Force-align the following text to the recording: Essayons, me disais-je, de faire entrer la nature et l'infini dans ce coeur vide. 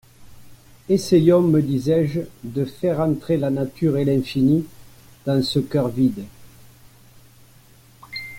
Essayons, 0.89 1.41
me 1.43 1.61
disais-je, 1.61 2.21
de 2.43 2.65
faire 2.65 3.01
entrer 3.01 3.37
la 3.37 3.51
nature 3.51 3.97
et 3.97 4.03
l'infini 4.03 4.65
dans 5.27 5.43
ce 5.43 5.59
coeur 5.59 5.89
vide. 5.89 6.25